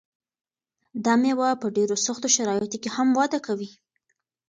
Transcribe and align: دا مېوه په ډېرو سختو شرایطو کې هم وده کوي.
دا 1.05 1.13
مېوه 1.21 1.49
په 1.61 1.67
ډېرو 1.75 1.95
سختو 2.05 2.27
شرایطو 2.35 2.77
کې 2.81 2.89
هم 2.95 3.07
وده 3.19 3.39
کوي. 3.45 3.69